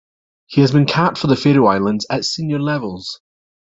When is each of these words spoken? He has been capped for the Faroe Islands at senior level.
He 0.47 0.61
has 0.61 0.71
been 0.71 0.87
capped 0.87 1.19
for 1.19 1.27
the 1.27 1.35
Faroe 1.35 1.67
Islands 1.67 2.07
at 2.09 2.25
senior 2.25 2.57
level. 2.57 3.03